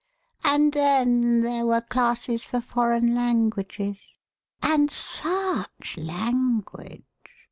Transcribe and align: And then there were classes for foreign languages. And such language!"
And 0.43 0.73
then 0.73 1.41
there 1.41 1.63
were 1.63 1.81
classes 1.81 2.43
for 2.47 2.59
foreign 2.59 3.13
languages. 3.13 4.15
And 4.63 4.89
such 4.89 5.95
language!" 5.95 7.03